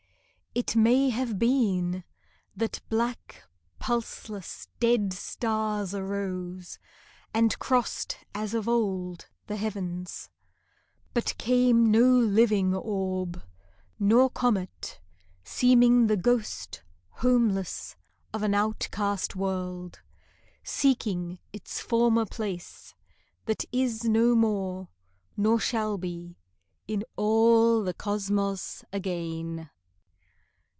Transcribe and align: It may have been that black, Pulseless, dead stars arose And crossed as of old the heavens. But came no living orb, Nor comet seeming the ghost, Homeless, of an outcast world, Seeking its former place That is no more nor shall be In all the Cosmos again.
It 0.53 0.75
may 0.75 1.11
have 1.11 1.39
been 1.39 2.03
that 2.57 2.81
black, 2.89 3.41
Pulseless, 3.79 4.67
dead 4.81 5.13
stars 5.13 5.95
arose 5.95 6.77
And 7.33 7.57
crossed 7.57 8.17
as 8.35 8.53
of 8.53 8.67
old 8.67 9.29
the 9.47 9.55
heavens. 9.55 10.29
But 11.13 11.37
came 11.37 11.89
no 11.89 12.01
living 12.03 12.75
orb, 12.75 13.41
Nor 13.97 14.29
comet 14.29 14.99
seeming 15.41 16.07
the 16.07 16.17
ghost, 16.17 16.83
Homeless, 17.23 17.95
of 18.33 18.43
an 18.43 18.53
outcast 18.53 19.37
world, 19.37 20.01
Seeking 20.65 21.39
its 21.53 21.79
former 21.79 22.25
place 22.25 22.93
That 23.45 23.63
is 23.71 24.03
no 24.03 24.35
more 24.35 24.89
nor 25.37 25.61
shall 25.61 25.97
be 25.97 26.35
In 26.89 27.05
all 27.15 27.85
the 27.85 27.93
Cosmos 27.93 28.83
again. 28.91 29.69